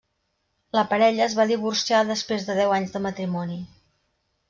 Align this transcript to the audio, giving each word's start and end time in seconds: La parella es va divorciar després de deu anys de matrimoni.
La 0.77 0.83
parella 0.93 1.23
es 1.27 1.35
va 1.41 1.47
divorciar 1.53 2.01
després 2.09 2.49
de 2.51 2.59
deu 2.63 2.77
anys 2.81 2.97
de 2.97 3.07
matrimoni. 3.09 3.65